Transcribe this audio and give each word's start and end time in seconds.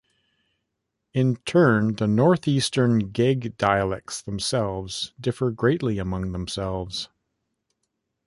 In 1.13 1.35
turn, 1.45 1.97
the 1.97 2.07
Northeastern 2.07 3.11
Gheg 3.11 3.55
dialects 3.57 4.19
themselves 4.23 5.13
differ 5.21 5.51
greatly 5.51 5.99
among 5.99 6.31
themselves. 6.31 7.07